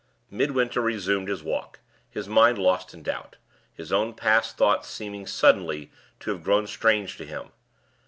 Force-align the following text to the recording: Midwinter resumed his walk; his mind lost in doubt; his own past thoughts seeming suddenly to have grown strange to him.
Midwinter 0.31 0.81
resumed 0.81 1.27
his 1.27 1.43
walk; 1.43 1.79
his 2.09 2.27
mind 2.27 2.57
lost 2.57 2.91
in 2.91 3.03
doubt; 3.03 3.35
his 3.71 3.93
own 3.93 4.15
past 4.15 4.57
thoughts 4.57 4.87
seeming 4.89 5.27
suddenly 5.27 5.91
to 6.21 6.31
have 6.31 6.41
grown 6.43 6.65
strange 6.65 7.17
to 7.17 7.23
him. 7.23 7.51